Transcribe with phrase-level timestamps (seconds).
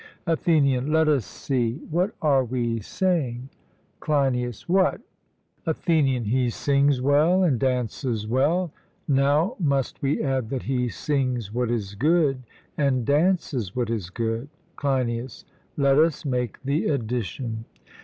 [0.25, 3.49] ATHENIAN: Let us see; what are we saying?
[3.99, 4.99] CLEINIAS: What?
[5.67, 8.71] ATHENIAN: He sings well and dances well;
[9.07, 12.41] now must we add that he sings what is good
[12.79, 14.49] and dances what is good?
[14.75, 15.45] CLEINIAS:
[15.77, 17.65] Let us make the addition.